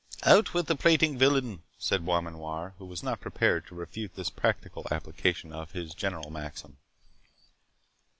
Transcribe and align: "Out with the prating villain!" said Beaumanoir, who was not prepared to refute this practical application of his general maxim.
"Out 0.23 0.55
with 0.55 0.65
the 0.65 0.75
prating 0.75 1.19
villain!" 1.19 1.61
said 1.77 2.03
Beaumanoir, 2.07 2.73
who 2.79 2.85
was 2.87 3.03
not 3.03 3.21
prepared 3.21 3.67
to 3.67 3.75
refute 3.75 4.15
this 4.15 4.31
practical 4.31 4.87
application 4.89 5.53
of 5.53 5.73
his 5.73 5.93
general 5.93 6.31
maxim. 6.31 6.79